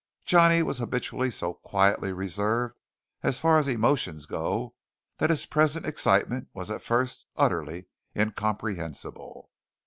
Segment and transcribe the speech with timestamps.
[0.25, 2.75] Johnny was habitually so quietly reserved
[3.21, 4.73] as far as emotions go
[5.19, 7.85] that his present excitement was at first utterly
[8.15, 9.51] incomprehensible.